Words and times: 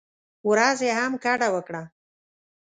ورځې 0.49 0.89
هم 0.99 1.11
ګډه 1.23 1.47
وکړه. 1.55 1.83